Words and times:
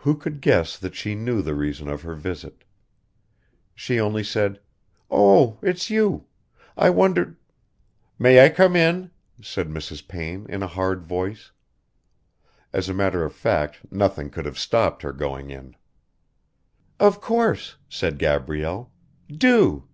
Who 0.00 0.18
could 0.18 0.42
guess 0.42 0.76
that 0.78 0.94
she 0.94 1.14
knew 1.14 1.40
the 1.40 1.54
reason 1.54 1.88
of 1.88 2.02
her 2.02 2.12
visit? 2.14 2.62
She 3.74 3.98
only 3.98 4.22
said: 4.22 4.60
"Oh... 5.10 5.58
it's 5.62 5.88
you! 5.88 6.26
I 6.76 6.90
wondered...." 6.90 7.38
"May 8.18 8.44
I 8.44 8.50
come 8.50 8.76
in?" 8.76 9.12
said 9.40 9.70
Mrs. 9.70 10.06
Payne 10.06 10.44
in 10.50 10.62
a 10.62 10.66
hard 10.66 11.04
voice. 11.06 11.52
As 12.74 12.90
a 12.90 12.92
matter 12.92 13.24
of 13.24 13.32
fact 13.34 13.90
nothing 13.90 14.28
could 14.28 14.44
have 14.44 14.58
stopped 14.58 15.00
her 15.00 15.12
going 15.14 15.48
in. 15.50 15.74
"Of 17.00 17.22
course," 17.22 17.76
said 17.88 18.18
Gabrielle. 18.18 18.92
"Do...." 19.28 19.84